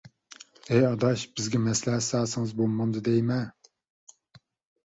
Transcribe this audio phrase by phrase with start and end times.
[0.69, 3.45] ھەي ئاداش، بىزگە مەسلىھەت سالسىڭىز بولمامدۇ دەيمەن.